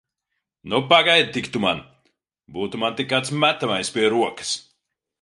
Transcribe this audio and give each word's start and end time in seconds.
Nu, 0.69 0.77
pagaidi 0.93 1.35
tik 1.35 1.49
tu 1.53 1.61
man! 1.67 1.83
Būtu 2.57 2.83
man 2.85 2.99
tik 3.01 3.13
kāds 3.15 3.37
metamais 3.47 3.97
pie 3.99 4.11
rokas! 4.19 4.61